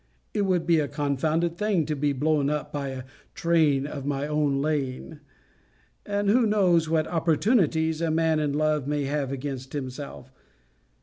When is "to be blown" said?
1.85-2.49